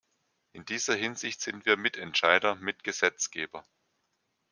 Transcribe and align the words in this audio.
In 0.53 0.65
dieser 0.65 0.95
Hinsicht 0.95 1.41
sind 1.41 1.67
wir 1.67 1.77
Mitentscheider, 1.77 2.55
Mitgesetzgeber. 2.55 3.63